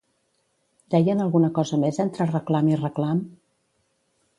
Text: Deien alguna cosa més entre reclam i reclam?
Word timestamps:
Deien 0.93 1.21
alguna 1.27 1.53
cosa 1.59 1.81
més 1.85 2.03
entre 2.07 2.31
reclam 2.33 2.75
i 2.77 2.83
reclam? 2.85 3.25